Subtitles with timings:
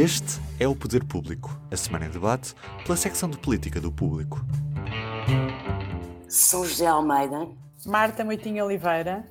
[0.00, 2.54] Este é o Poder Público, a semana em debate
[2.84, 4.38] pela secção de política do Público.
[6.28, 7.48] São José Almeida,
[7.84, 9.26] Marta Moitinho Oliveira,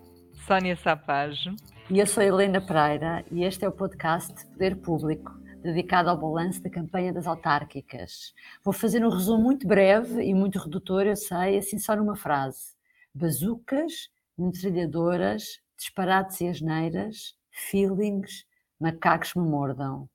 [0.46, 1.56] Sónia Sapajo.
[1.90, 5.32] E eu sou Helena Pereira e este é o podcast Poder Público,
[5.64, 8.34] dedicado ao balanço da campanha das autárquicas.
[8.62, 12.76] Vou fazer um resumo muito breve e muito redutor, eu sei, assim só numa frase.
[13.16, 18.46] Bazucas, metralhadoras, disparates e asneiras, feelings,
[18.78, 20.10] macacos me mordam.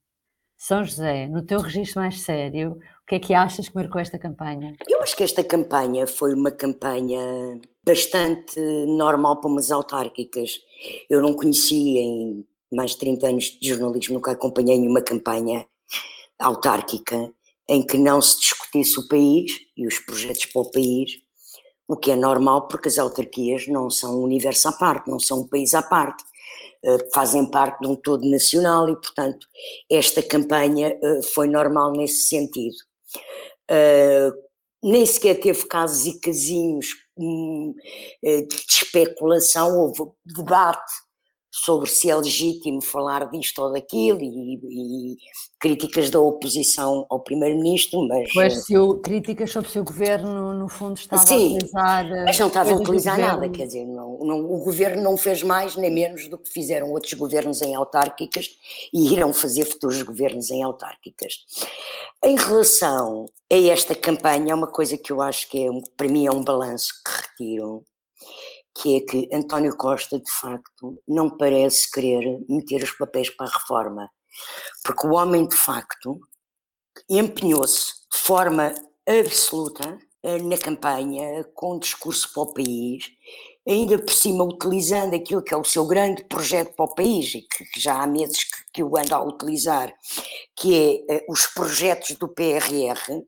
[0.65, 4.17] São José, no teu registro mais sério, o que é que achas que marcou esta
[4.17, 4.77] campanha?
[4.89, 10.61] Eu acho que esta campanha foi uma campanha bastante normal para umas autárquicas.
[11.11, 15.67] Eu não conhecia em mais de 30 anos de jornalismo, nunca acompanhei nenhuma campanha
[16.39, 17.33] autárquica
[17.69, 21.11] em que não se discutisse o país e os projetos para o país,
[21.89, 25.41] o que é normal porque as autarquias não são um universo à parte, não são
[25.41, 26.23] um país à parte.
[26.85, 29.47] Eh, fazem parte de um todo nacional e, portanto,
[29.89, 32.77] esta campanha eh, foi normal nesse sentido.
[33.71, 34.33] Eh,
[34.83, 37.73] nem sequer teve casos e casinhos hum,
[38.23, 40.93] de especulação, houve debate
[41.55, 45.17] sobre se é legítimo falar disto ou daquilo e, e
[45.61, 48.33] críticas da oposição ao primeiro-ministro, mas...
[48.33, 52.09] Pois, se o, críticas sobre o seu governo, no fundo, estava sim, a utilizar...
[52.25, 55.77] mas não estava a utilizar nada, quer dizer, não, não, o governo não fez mais
[55.77, 58.49] nem menos do que fizeram outros governos em autárquicas
[58.91, 61.35] e irão fazer futuros governos em autárquicas.
[62.25, 66.27] Em relação a esta campanha, é uma coisa que eu acho que é, para mim
[66.27, 67.85] é um balanço que retiro,
[68.75, 73.59] que é que António Costa, de facto, não parece querer meter os papéis para a
[73.59, 74.11] reforma,
[74.85, 76.21] porque o homem, de facto,
[77.09, 78.75] empenhou-se de forma
[79.07, 83.11] absoluta eh, na campanha, com discurso para o país,
[83.67, 87.43] ainda por cima utilizando aquilo que é o seu grande projeto para o país e
[87.43, 89.93] que, já há meses que, que o anda a utilizar,
[90.57, 93.23] que é uh, os projetos do PRR,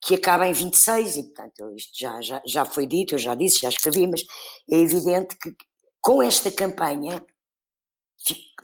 [0.00, 3.60] que acaba em 26, e portanto isto já, já, já foi dito, eu já disse,
[3.60, 4.24] já escrevi, mas
[4.70, 5.54] é evidente que
[6.00, 7.24] com esta campanha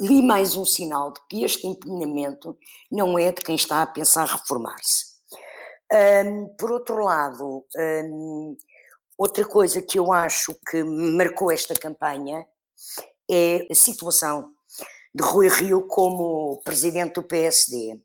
[0.00, 2.56] li mais um sinal de que este empenhamento
[2.90, 5.14] não é de quem está a pensar reformar-se.
[5.92, 8.56] Um, por outro lado, um,
[9.16, 12.46] outra coisa que eu acho que marcou esta campanha
[13.30, 14.52] é a situação
[15.14, 18.00] de Rui Rio como presidente do PSD.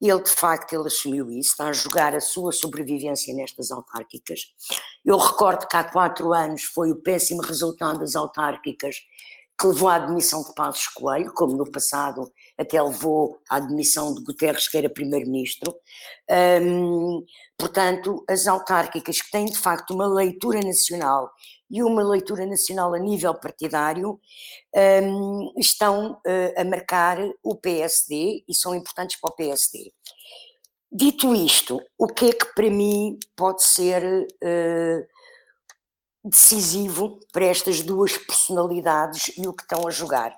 [0.00, 4.40] Ele, de facto, ele assumiu isso, está a jogar a sua sobrevivência nestas autárquicas.
[5.04, 8.96] Eu recordo que há quatro anos foi o péssimo resultado das autárquicas
[9.58, 14.22] que levou à admissão de Passos Coelho, como no passado até levou à admissão de
[14.22, 15.74] Guterres, que era primeiro-ministro.
[16.60, 17.24] Hum,
[17.56, 21.32] portanto, as autárquicas que têm de facto uma leitura nacional
[21.70, 24.20] e uma leitura nacional a nível partidário
[25.02, 29.92] um, estão uh, a marcar o PSD e são importantes para o PSD.
[30.90, 35.06] Dito isto, o que é que para mim pode ser uh,
[36.24, 40.34] decisivo para estas duas personalidades e o que estão a jogar?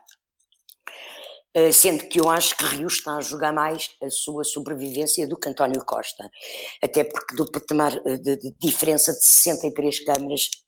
[1.56, 5.36] Uh, sendo que eu acho que Rio está a jogar mais a sua sobrevivência do
[5.36, 6.30] que António Costa,
[6.82, 10.67] até porque do patamar de, de diferença de 63 câmaras eh,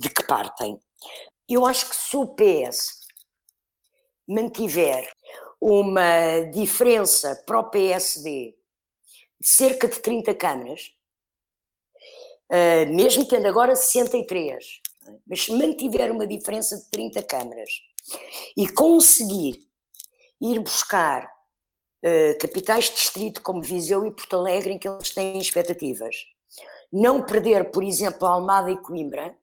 [0.00, 0.78] de que partem.
[1.48, 2.98] Eu acho que se o PS
[4.26, 5.10] mantiver
[5.60, 8.54] uma diferença para o PSD
[9.40, 10.92] de cerca de 30 câmaras,
[12.50, 14.80] eh, mesmo tendo agora 63,
[15.26, 17.70] mas se mantiver uma diferença de 30 câmaras
[18.56, 19.66] e conseguir
[20.40, 25.38] ir buscar uh, capitais de distrito como Viseu e Porto Alegre em que eles têm
[25.38, 26.14] expectativas
[26.92, 29.36] não perder, por exemplo, Almada e Coimbra,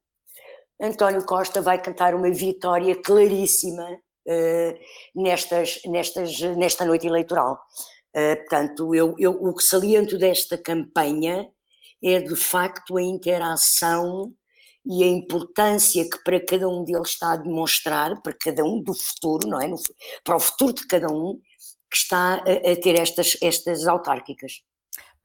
[0.81, 3.87] António Costa vai cantar uma vitória claríssima
[4.27, 4.79] uh,
[5.15, 7.59] nestas, nestas, nesta noite eleitoral.
[8.15, 11.49] Uh, portanto, eu, eu, o que saliento desta campanha
[12.03, 14.33] é de facto a interação
[14.85, 18.93] e a importância que para cada um deles está a demonstrar, para cada um do
[18.93, 19.67] futuro, não é?
[19.67, 19.77] No,
[20.23, 21.39] para o futuro de cada um,
[21.89, 24.61] que está a, a ter estas, estas autárquicas.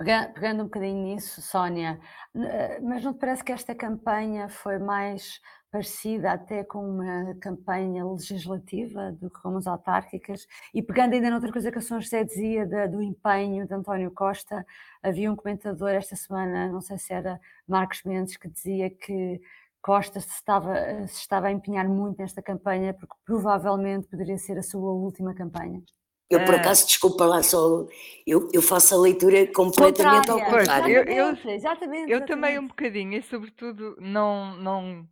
[0.01, 2.01] Pegando um bocadinho nisso, Sónia,
[2.35, 5.39] eh, mas não te parece que esta campanha foi mais
[5.71, 10.47] parecida até com uma campanha legislativa do que com as autárquicas?
[10.73, 14.67] E pegando ainda noutra coisa que a São José dizia do empenho de António Costa,
[15.03, 17.39] havia um comentador esta semana, não sei se era
[17.69, 19.39] Marcos Mendes, que dizia que
[19.83, 20.75] Costa se estava,
[21.09, 25.83] se estava a empenhar muito nesta campanha porque provavelmente poderia ser a sua última campanha.
[26.31, 26.59] Eu, por ah.
[26.59, 27.85] acaso, desculpa lá, só
[28.27, 30.45] eu, eu faço a leitura completamente Contrária.
[30.45, 30.97] ao contrário.
[30.97, 35.09] eu, eu, exatamente, eu também um bocadinho, e sobretudo não, não,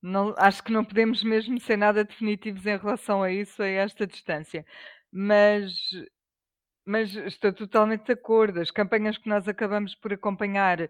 [0.00, 4.06] não, acho que não podemos mesmo ser nada definitivos em relação a isso, a esta
[4.06, 4.64] distância.
[5.12, 5.72] Mas
[6.84, 8.60] mas estou totalmente de acordo.
[8.60, 10.88] As campanhas que nós acabamos por acompanhar uh,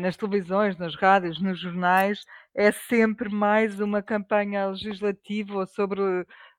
[0.00, 2.24] nas televisões, nas rádios, nos jornais,
[2.54, 6.00] é sempre mais uma campanha legislativa ou sobre.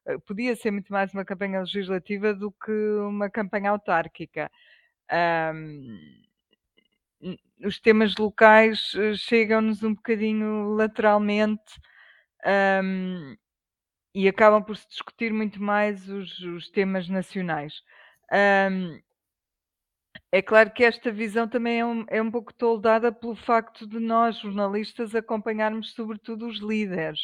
[0.08, 2.72] Uh, podia ser muito mais uma campanha legislativa do que
[3.08, 4.50] uma campanha autárquica.
[5.12, 5.98] Um,
[7.66, 11.80] os temas locais eh, chegam-nos um bocadinho lateralmente
[12.84, 13.36] um,
[14.14, 17.82] e acabam por se discutir muito mais os, os temas nacionais.
[18.32, 19.00] Um,
[20.32, 24.00] é claro que esta visão também é um, é um pouco toldada pelo facto de
[24.00, 27.20] nós, jornalistas, acompanharmos sobretudo os líderes.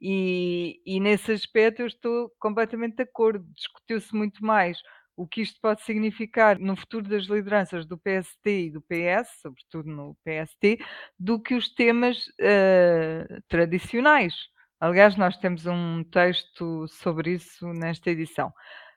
[0.00, 3.44] E, e nesse aspecto eu estou completamente de acordo.
[3.54, 4.78] Discutiu-se muito mais
[5.16, 9.90] o que isto pode significar no futuro das lideranças do PST e do PS, sobretudo
[9.90, 10.78] no PST,
[11.18, 14.34] do que os temas uh, tradicionais.
[14.80, 18.50] Aliás, nós temos um texto sobre isso nesta edição.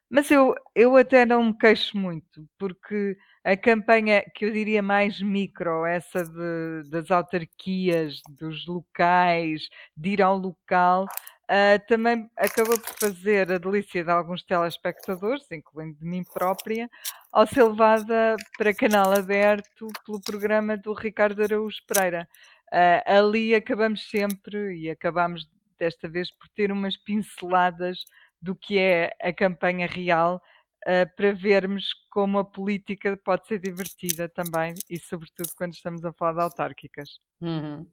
[0.09, 5.21] Mas eu, eu até não me queixo muito, porque a campanha que eu diria mais
[5.21, 9.67] micro, essa de, das autarquias, dos locais,
[9.97, 15.99] de ir ao local, uh, também acabou por fazer a delícia de alguns telespectadores, incluindo
[15.99, 16.89] de mim própria,
[17.31, 22.27] ao ser levada para canal aberto pelo programa do Ricardo Araújo Pereira.
[22.71, 25.47] Uh, ali acabamos sempre e acabamos
[25.77, 28.05] desta vez por ter umas pinceladas
[28.41, 30.41] do que é a campanha real,
[30.87, 36.13] uh, para vermos como a política pode ser divertida também, e sobretudo quando estamos a
[36.13, 37.19] falar de autárquicas.
[37.41, 37.85] Uhum.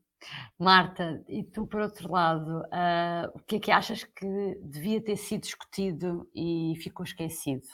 [0.59, 5.17] Marta, e tu por outro lado, uh, o que é que achas que devia ter
[5.17, 7.67] sido discutido e ficou esquecido,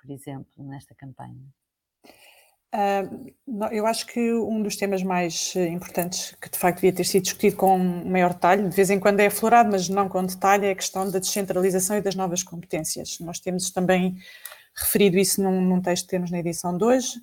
[0.00, 1.42] por exemplo, nesta campanha?
[2.72, 3.34] Uh,
[3.72, 7.24] eu acho que um dos temas mais eh, importantes que de facto devia ter sido
[7.24, 10.70] discutido com maior detalhe, de vez em quando é aflorado, mas não com detalhe, é
[10.70, 13.18] a questão da descentralização e das novas competências.
[13.18, 14.16] Nós temos também
[14.74, 17.20] referido isso num, num texto que temos na edição de hoje,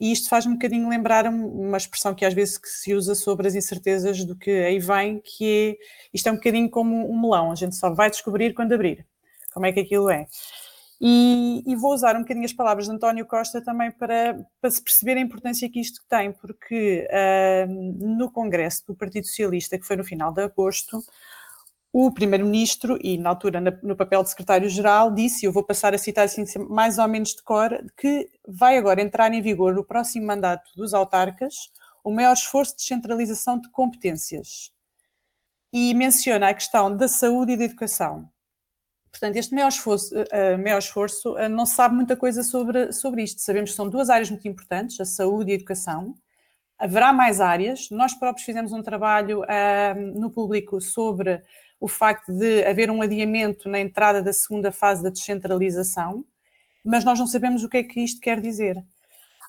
[0.00, 3.46] e isto faz-me um bocadinho lembrar uma expressão que às vezes que se usa sobre
[3.46, 7.52] as incertezas do que aí vem, que é, isto é um bocadinho como um melão,
[7.52, 9.06] a gente só vai descobrir quando abrir,
[9.52, 10.26] como é que aquilo é.
[11.00, 14.82] E, e, vou usar um bocadinho as palavras de António Costa também para, para se
[14.82, 19.96] perceber a importância que isto tem, porque uh, no Congresso do Partido Socialista, que foi
[19.96, 21.04] no final de agosto,
[21.92, 25.98] o Primeiro-Ministro, e na altura no papel de Secretário-Geral, disse, e eu vou passar a
[25.98, 30.26] citar assim mais ou menos de cor, que vai agora entrar em vigor no próximo
[30.26, 31.54] mandato dos autarcas
[32.04, 34.70] o maior esforço de descentralização de competências.
[35.72, 38.30] E menciona a questão da saúde e da educação.
[39.18, 43.40] Portanto, este maior esforço, uh, maior esforço uh, não sabe muita coisa sobre, sobre isto.
[43.40, 46.14] Sabemos que são duas áreas muito importantes, a saúde e a educação.
[46.78, 47.88] Haverá mais áreas.
[47.90, 51.42] Nós próprios fizemos um trabalho uh, no público sobre
[51.80, 56.24] o facto de haver um adiamento na entrada da segunda fase da descentralização,
[56.84, 58.82] mas nós não sabemos o que é que isto quer dizer.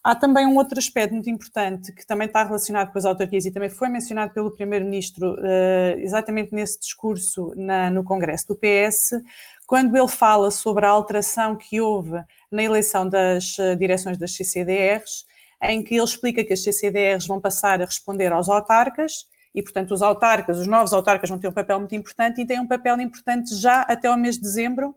[0.08, 3.52] Há também um outro aspecto muito importante que também está relacionado com as autarquias e
[3.52, 9.22] também foi mencionado pelo Primeiro-Ministro uh, exatamente nesse discurso na, no Congresso do PS,
[9.66, 15.26] quando ele fala sobre a alteração que houve na eleição das uh, direções das CCDRs,
[15.62, 19.94] em que ele explica que as CCDRs vão passar a responder aos autarcas e, portanto,
[19.94, 22.98] os autarcas, os novos autarcas vão ter um papel muito importante e têm um papel
[23.02, 24.96] importante já até ao mês de dezembro,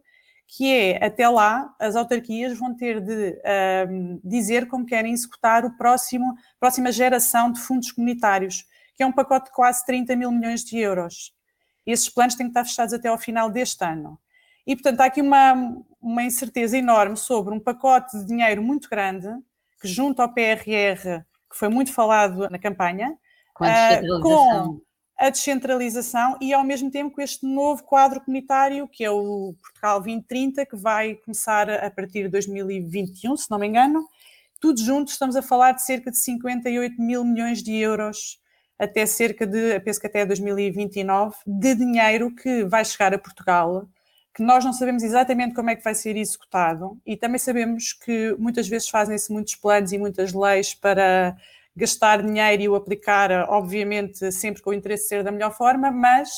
[0.57, 3.41] que é, até lá, as autarquias vão ter de
[3.89, 8.65] um, dizer como querem executar o próximo, próxima geração de fundos comunitários,
[8.97, 11.33] que é um pacote de quase 30 mil milhões de euros.
[11.87, 14.19] Esses planos têm que estar fechados até ao final deste ano.
[14.67, 15.55] E, portanto, há aqui uma,
[16.01, 19.29] uma incerteza enorme sobre um pacote de dinheiro muito grande,
[19.81, 23.17] que junto ao PRR, que foi muito falado na campanha,
[23.55, 24.69] com descentralização.
[24.69, 24.81] Com
[25.21, 30.01] a descentralização e ao mesmo tempo com este novo quadro comunitário que é o Portugal
[30.01, 34.09] 2030, que vai começar a partir de 2021, se não me engano.
[34.59, 38.41] Tudo junto estamos a falar de cerca de 58 mil milhões de euros
[38.79, 43.87] até cerca de, penso que até 2029, de dinheiro que vai chegar a Portugal,
[44.35, 48.35] que nós não sabemos exatamente como é que vai ser executado e também sabemos que
[48.39, 51.37] muitas vezes fazem-se muitos planos e muitas leis para
[51.81, 55.91] gastar dinheiro e o aplicar, obviamente, sempre com o interesse de ser da melhor forma,
[55.91, 56.29] mas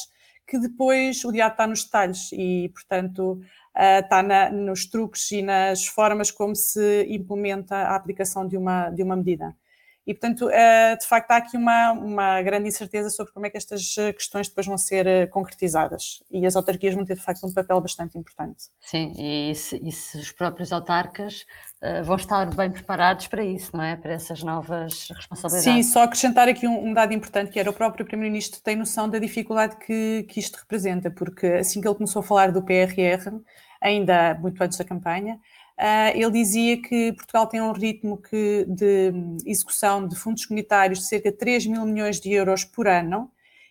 [0.47, 3.41] que depois o diabo está nos detalhes e, portanto,
[3.77, 8.91] uh, está na, nos truques e nas formas como se implementa a aplicação de uma,
[8.91, 9.57] de uma medida.
[10.07, 13.57] E, portanto, uh, de facto, há aqui uma, uma grande incerteza sobre como é que
[13.57, 16.23] estas questões depois vão ser uh, concretizadas.
[16.31, 18.65] E as autarquias vão ter, de facto, um papel bastante importante.
[18.81, 21.47] Sim, e se, e se os próprios autarcas
[21.83, 23.95] uh, vão estar bem preparados para isso, não é?
[23.95, 25.87] Para essas novas responsabilidades.
[25.87, 29.09] Sim, só acrescentar aqui um, um dado importante, que era o próprio Primeiro-Ministro tem noção
[29.09, 33.41] da dificuldade que, que isto representa, porque assim que ele começou a falar do PRR,
[33.81, 35.39] ainda muito antes da campanha,
[35.79, 39.13] Uh, ele dizia que Portugal tem um ritmo que, de
[39.45, 43.31] execução de fundos comunitários de cerca de 3 mil milhões de euros por ano,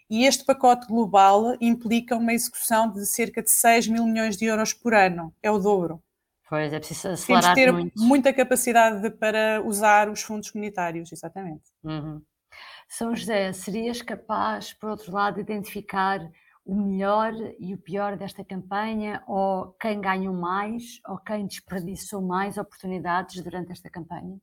[0.09, 4.73] e este pacote global implica uma execução de cerca de 6 mil milhões de euros
[4.73, 6.03] por ano, é o dobro.
[6.49, 8.01] Pois, é preciso acelerar Temos de ter muito.
[8.01, 11.63] muita capacidade de, para usar os fundos comunitários, exatamente.
[11.81, 12.21] Uhum.
[12.89, 16.19] São José, serias capaz, por outro lado, de identificar
[16.65, 22.57] o melhor e o pior desta campanha, ou quem ganhou mais, ou quem desperdiçou mais
[22.57, 24.39] oportunidades durante esta campanha?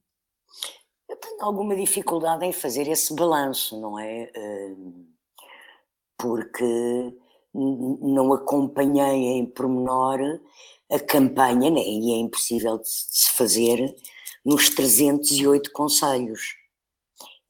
[1.09, 4.31] Eu tenho alguma dificuldade em fazer esse balanço, não é?
[6.19, 7.17] Porque
[7.55, 10.19] não acompanhei em pormenor
[10.91, 13.95] a campanha, e é impossível de se fazer,
[14.45, 16.58] nos 308 conselhos.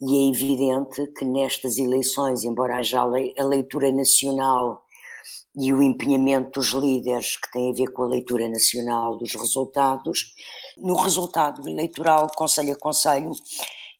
[0.00, 4.84] E é evidente que nestas eleições, embora haja a leitura nacional
[5.56, 10.34] e o empenhamento dos líderes que tem a ver com a leitura nacional dos resultados,
[10.76, 13.32] no resultado eleitoral, conselho a conselho,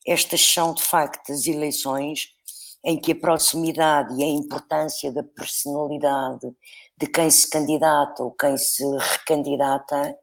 [0.07, 2.29] estas são de facto as eleições
[2.85, 6.47] em que a proximidade e a importância da personalidade
[6.97, 10.17] de quem se candidata ou quem se recandidata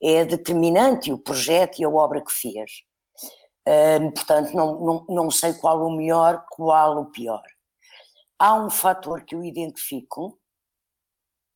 [0.00, 2.85] é determinante, o projeto e a obra que fez
[4.14, 7.42] portanto, não, não, não sei qual o melhor, qual o pior.
[8.38, 10.38] Há um fator que eu identifico,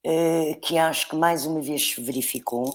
[0.06, 2.74] uh, que acho que mais uma vez se verificou,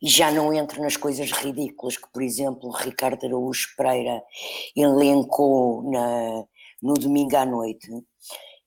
[0.00, 4.22] e já não entro nas coisas ridículas que, por exemplo, Ricardo Araújo Pereira
[4.76, 6.44] elencou na,
[6.82, 7.88] no domingo à noite,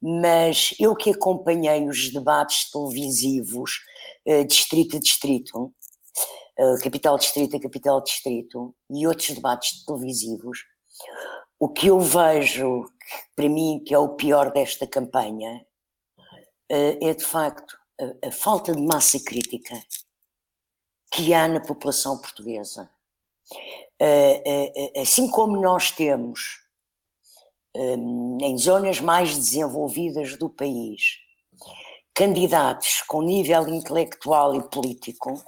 [0.02, 3.80] mas eu que acompanhei os debates televisivos,
[4.26, 5.74] uh, distrito a distrito,
[6.82, 10.60] capital distrito a capital distrito e outros debates televisivos,
[11.60, 12.86] o que eu vejo,
[13.36, 15.66] para mim, que é o pior desta campanha,
[16.72, 19.76] uh, é de facto a, a, falta de massa crítica
[21.12, 22.90] que há na população portuguesa.
[24.02, 26.60] Uh, assim como nós temos
[28.42, 31.20] em zonas mais desenvolvidas do país
[32.14, 35.42] candidatos com nível intelectual e político,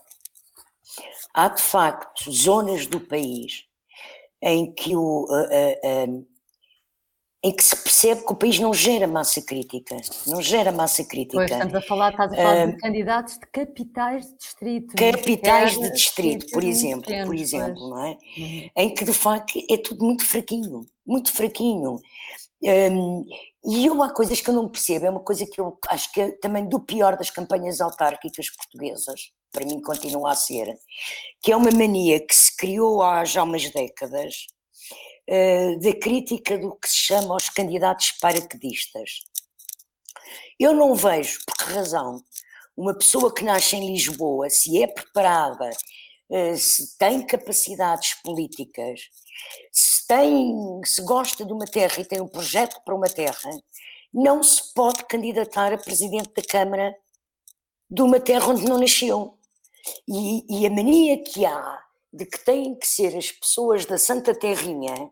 [1.33, 3.65] há de facto zonas do país
[4.41, 6.27] em que, o, uh, uh,
[7.43, 9.97] em que se percebe que o país não gera massa crítica,
[10.27, 11.37] não gera massa crítica.
[11.37, 14.95] Pois, estamos a falar, estás a falar de candidatos de capitais de distrito.
[14.95, 18.17] Capitais de distrito, por exemplo, pequenos, por exemplo, não é?
[18.37, 18.69] Uhum.
[18.75, 21.99] Em que de facto é tudo muito fraquinho, muito fraquinho.
[22.63, 23.25] Um,
[23.65, 26.31] e uma coisas que eu não percebo, é uma coisa que eu acho que é
[26.31, 30.77] também do pior das campanhas autárquicas portuguesas, para mim continua a ser,
[31.41, 34.47] que é uma mania que se criou há já umas décadas
[35.29, 39.21] uh, da crítica do que se chama os candidatos paraquedistas.
[40.59, 42.23] Eu não vejo por que razão
[42.77, 45.69] uma pessoa que nasce em Lisboa, se é preparada,
[46.29, 49.01] uh, se tem capacidades políticas,
[50.11, 53.49] tem, se gosta de uma terra e tem um projeto para uma terra,
[54.13, 56.93] não se pode candidatar a presidente da Câmara
[57.89, 59.37] de uma terra onde não nasceu.
[60.05, 64.35] E, e, a mania que há de que têm que ser as pessoas da Santa
[64.35, 65.09] Terrinha,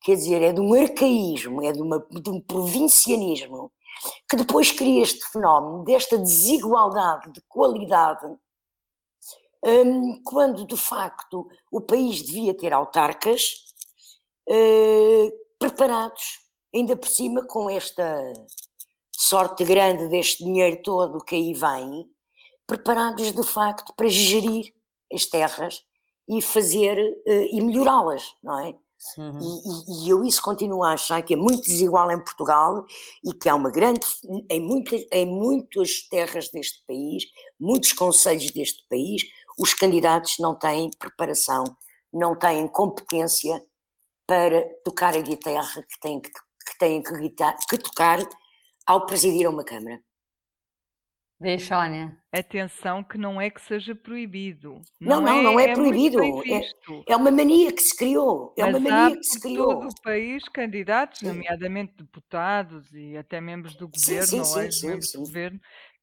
[0.00, 3.70] quer dizer, é de um arcaísmo, é de, uma, de um provincianismo,
[4.28, 8.26] que depois cria este fenómeno desta desigualdade de qualidade,
[9.64, 13.70] um, quando de facto o país devia ter autarcas
[15.58, 16.40] preparados,
[16.74, 18.32] ainda por cima com esta
[19.14, 22.06] sorte grande deste dinheiro todo que aí vem,
[22.66, 24.72] preparados de facto para gerir
[25.12, 25.82] as terras
[26.28, 28.74] e fazer uh, e melhorá-las, não é?
[29.18, 29.38] Uhum.
[29.40, 32.86] E, e, e, eu isso continuo a achar que é muito desigual em Portugal
[33.24, 34.06] e que há uma grande
[34.48, 37.24] em muitas, em muitas terras deste país,
[37.58, 39.22] muitos conselhos deste país,
[39.58, 41.64] os candidatos não têm preparação,
[42.12, 43.60] não têm competência
[44.26, 47.30] para tocar a guitarra que têm que, que, têm que,
[47.68, 48.18] que tocar
[48.86, 50.00] ao presidir uma Câmara.
[51.42, 52.16] Vês, Sónia?
[52.32, 54.80] Atenção que não é que seja proibido.
[55.00, 56.22] Não, não, é, não é, é proibido.
[56.22, 56.62] É,
[57.08, 58.54] é, uma mania que se criou.
[58.56, 59.74] É Mas uma mania que se criou.
[59.74, 65.12] todo o país candidatos, nomeadamente deputados e até membros do governo, sim, sim, ou ex-membros
[65.12, 65.60] do governo.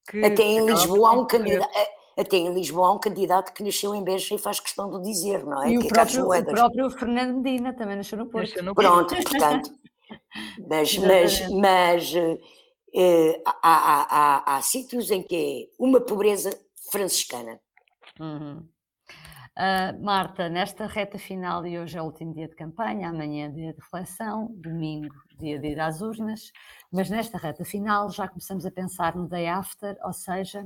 [0.10, 1.72] Que até em Lisboa há um candidato.
[2.20, 5.46] Até em Lisboa há um candidato que nasceu em Beja e faz questão de dizer,
[5.46, 5.72] não é?
[5.72, 8.48] E que o, é próprio, o próprio Fernando Medina também nasceu no Porto.
[8.48, 9.72] Nasceu no Pronto, portanto.
[10.68, 12.14] Mas, mas, mas
[12.94, 16.50] eh, há, há, há, há, sítios em que é uma pobreza
[16.92, 17.60] franciscana.
[18.20, 18.68] Uhum.
[19.58, 23.50] Uh, Marta, nesta reta final, e hoje é o último dia de campanha, amanhã é
[23.50, 26.52] dia de reflexão, domingo, dia de ir às urnas,
[26.90, 30.66] mas nesta reta final já começamos a pensar no day after, ou seja,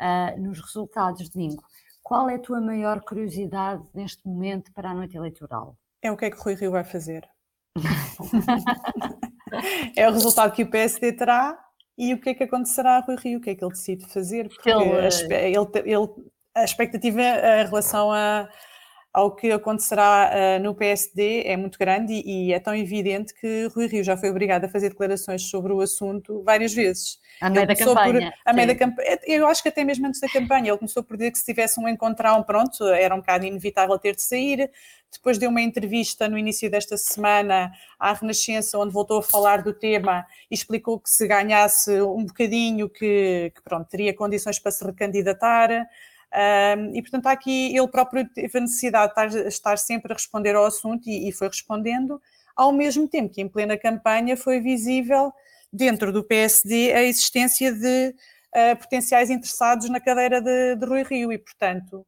[0.00, 1.62] uh, nos resultados de domingo.
[2.02, 5.76] qual é a tua maior curiosidade neste momento para a noite eleitoral?
[6.02, 7.28] É o que é que o Rui Rio vai fazer.
[9.96, 11.58] é o resultado que o PSD terá
[11.96, 14.06] e o que é que acontecerá a Rui Rio, o que é que ele decide
[14.06, 16.08] fazer, porque ele, ele, ele,
[16.54, 18.48] a expectativa em relação a,
[19.12, 23.66] ao que acontecerá uh, no PSD é muito grande e, e, é tão evidente que
[23.74, 27.18] Rui Rio já foi obrigado a fazer declarações sobre o assunto várias vezes.
[27.40, 28.30] A meio da campanha.
[28.30, 29.18] Por, a meio da campanha.
[29.26, 31.80] Eu acho que até mesmo antes da campanha, ele começou por dizer que se tivesse
[31.80, 34.70] um encontrão, pronto, era um bocado inevitável ter de sair.
[35.12, 39.72] Depois deu uma entrevista no início desta semana à Renascença, onde voltou a falar do
[39.72, 44.84] tema e explicou que se ganhasse um bocadinho, que, que pronto, teria condições para se
[44.84, 45.88] recandidatar.
[46.32, 50.54] Um, e, portanto, aqui ele próprio teve a necessidade de estar, estar sempre a responder
[50.54, 52.20] ao assunto e, e, foi respondendo,
[52.54, 55.32] ao mesmo tempo que em plena campanha foi visível
[55.72, 58.14] dentro do PSD a existência de
[58.54, 61.32] uh, potenciais interessados na cadeira de, de Rui Rio.
[61.32, 62.06] E, portanto,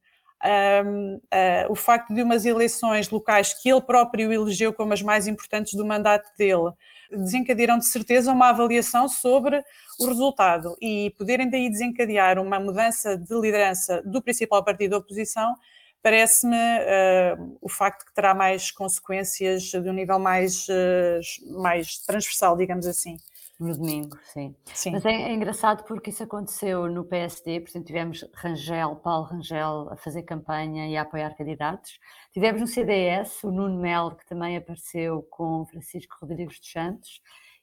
[0.84, 5.02] um, uh, ah, o facto de umas eleições locais que ele próprio elegeu como as
[5.02, 6.72] mais importantes do mandato dele
[7.16, 9.62] desencadearam de certeza uma avaliação sobre
[10.00, 15.54] o resultado e poderem daí desencadear uma mudança de liderança do principal partido da oposição,
[16.02, 22.56] parece-me uh, o facto que terá mais consequências de um nível mais, uh, mais transversal,
[22.56, 23.16] digamos assim.
[23.62, 24.56] No domingo, sim.
[24.74, 24.90] sim.
[24.90, 29.96] Mas é, é, engraçado porque isso aconteceu no PSD, portanto tivemos Rangel, Paulo Rangel a
[29.96, 32.00] fazer campanha e a apoiar candidatos.
[32.32, 37.20] Tivemos no CDS o Nuno Melo, que também apareceu com Francisco Rodrigues dos Santos,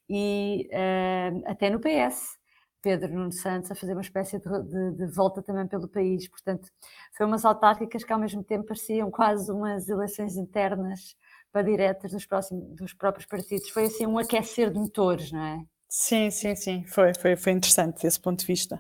[0.10, 2.39] e uh, até no PS,
[2.82, 6.29] Pedro Nuno Santos a fazer uma espécie de, de, de, volta também pelo país.
[6.29, 6.70] Portanto,
[7.18, 11.18] foi umas autárquicas que ao mesmo tempo pareciam quase umas eleições internas
[11.51, 13.70] para diretas dos, próximos, dos próprios partidos.
[13.70, 15.65] Foi assim um aquecer de motores, não é?
[15.91, 18.79] Sim, sim, sim, foi, foi, foi interessante desse ponto de vista.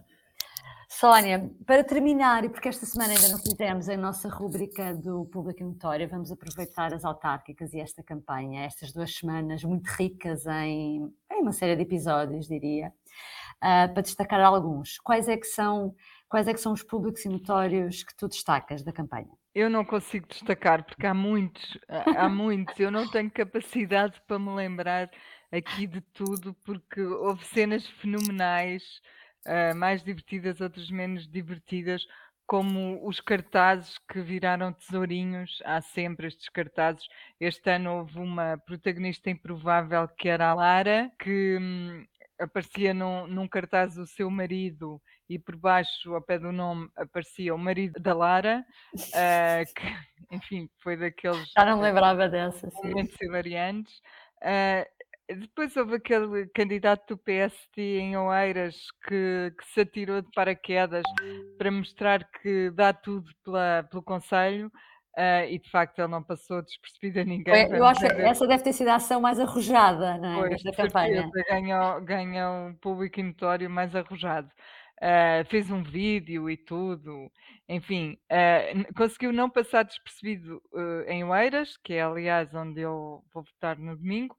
[0.87, 5.63] Sónia, para terminar, e porque esta semana ainda não fizemos a nossa rúbrica do Público
[5.63, 11.41] Notório, vamos aproveitar as autárquicas e esta campanha, estas duas semanas muito ricas em, em
[11.41, 12.93] uma série de episódios, diria,
[13.57, 14.99] uh, para destacar alguns.
[14.99, 15.95] Quais é que são,
[16.27, 19.31] quais é que são os públicos e notórios que tu destacas da campanha?
[19.53, 24.53] Eu não consigo destacar, porque há muitos, há muitos, eu não tenho capacidade para me
[24.53, 25.09] lembrar
[25.51, 28.83] aqui de tudo, porque houve cenas fenomenais,
[29.45, 32.05] uh, mais divertidas, outras menos divertidas,
[32.45, 35.61] como os cartazes que viraram tesourinhos.
[35.63, 37.07] Há sempre estes cartazes.
[37.39, 42.05] Este ano houve uma protagonista improvável que era a Lara, que hum,
[42.39, 47.53] aparecia num, num cartaz o seu marido e por baixo, ao pé do nome, aparecia
[47.53, 49.83] o marido da Lara, uh, que,
[50.31, 51.51] enfim, foi daqueles.
[51.55, 52.67] Já não lembrava dessa.
[52.83, 54.01] Momentos hilariantes.
[54.41, 54.98] Uh,
[55.35, 58.75] depois houve aquele candidato do PST em Oeiras
[59.07, 61.03] que, que se atirou de paraquedas
[61.57, 64.71] para mostrar que dá tudo pela, pelo Conselho.
[65.17, 67.69] Uh, e de facto ele não passou despercebido a ninguém.
[67.71, 71.29] eu acho que essa deve ter sido a ação mais arrojada não é, da campanha.
[71.49, 74.47] Ganha, ganha um público notório mais arrojado.
[75.01, 77.29] Uh, fez um vídeo e tudo,
[77.67, 80.61] enfim, uh, conseguiu não passar despercebido
[81.07, 84.35] em Oeiras, que é aliás onde eu vou votar no domingo,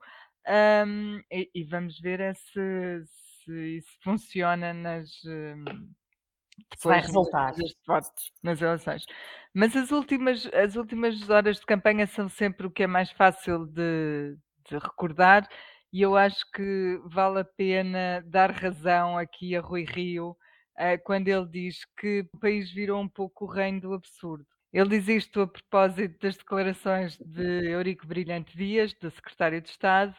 [0.48, 3.02] um, e, e, vamos ver é se,
[3.44, 5.10] se isso funciona nas.
[5.24, 5.64] Um,
[6.84, 7.54] vai resultar
[7.86, 9.04] votos nas eleições.
[9.54, 13.66] Mas as últimas, as últimas horas de campanha são sempre o que é mais fácil
[13.66, 14.36] de,
[14.68, 15.48] de recordar,
[15.92, 21.28] e eu acho que vale a pena dar razão aqui a Rui Rio uh, quando
[21.28, 24.46] ele diz que o país virou um pouco o reino do absurdo.
[24.72, 30.14] Ele diz isto a propósito das declarações de Eurico Brilhante Dias, do secretário de Estado,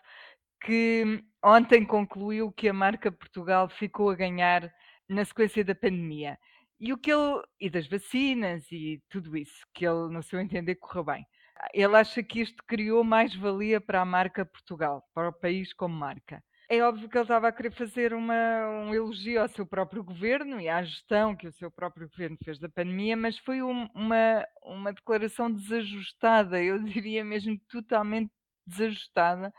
[0.61, 4.69] que ontem concluiu que a marca Portugal ficou a ganhar
[5.07, 6.37] na sequência da pandemia.
[6.79, 10.75] E o que ele e das vacinas e tudo isso, que ele, no seu entender,
[10.75, 11.25] correu bem.
[11.73, 15.95] Ele acha que isto criou mais valia para a marca Portugal, para o país como
[15.95, 16.43] marca.
[16.73, 20.57] É óbvio que ele estava a querer fazer uma, um elogio ao seu próprio governo
[20.57, 24.47] e à gestão que o seu próprio governo fez da pandemia, mas foi um, uma,
[24.63, 28.31] uma declaração desajustada, eu diria mesmo totalmente
[28.65, 29.53] desajustada.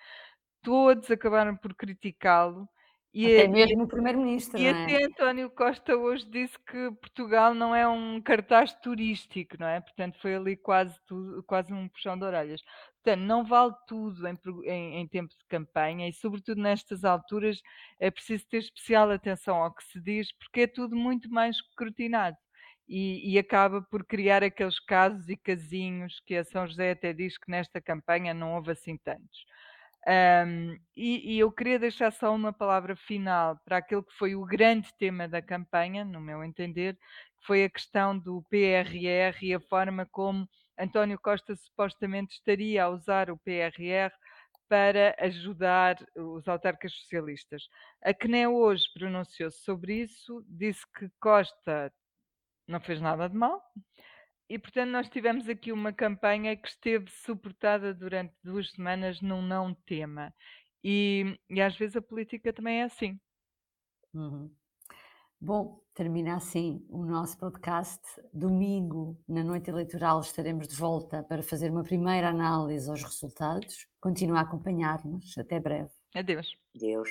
[0.62, 2.66] Todos acabaram por criticá-lo
[3.14, 4.70] e Até mesmo o primeiro-ministro, E é?
[4.70, 9.82] até António Costa hoje disse que Portugal não é um cartaz turístico, não é?
[9.82, 12.62] Portanto, foi ali quase tudo, quase um puxão de orelhas.
[13.02, 17.60] Portanto, não vale tudo em, em, em tempo de campanha e, sobretudo nestas alturas,
[17.98, 22.36] é preciso ter especial atenção ao que se diz, porque é tudo muito mais escrutinado.
[22.88, 27.38] E, e, acaba por criar aqueles casos e casinhos que a São José até diz
[27.38, 29.46] que nesta campanha não houve assim tantos.
[30.06, 34.44] Um, e, e, eu queria deixar só uma palavra final para aquele que foi o
[34.44, 36.94] grande tema da campanha, no meu entender,
[37.40, 42.88] que foi a questão do PRR e a forma como António Costa supostamente estaria a
[42.88, 44.12] usar o PRR
[44.68, 47.68] para ajudar os autarcas socialistas.
[48.02, 51.92] A CNE hoje pronunciou-se sobre isso, disse que Costa
[52.66, 53.62] não fez nada de mal,
[54.48, 59.74] e portanto nós tivemos aqui uma campanha que esteve suportada durante duas semanas num não
[59.74, 60.34] tema.
[60.82, 63.20] E, e às vezes a política também é assim.
[64.14, 64.54] Uhum.
[65.44, 68.00] Bom, termina assim o nosso podcast.
[68.32, 73.88] Domingo, na noite eleitoral, estaremos de volta para fazer uma primeira análise aos resultados.
[74.00, 75.36] Continua a acompanhar-nos.
[75.36, 75.90] Até breve.
[76.14, 76.46] Adeus.
[76.72, 77.08] Deus.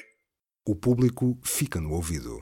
[0.65, 2.41] O público fica no ouvido.